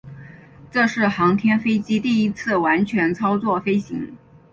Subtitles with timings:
[0.71, 4.17] 这是航天飞机第一次完全操作飞行。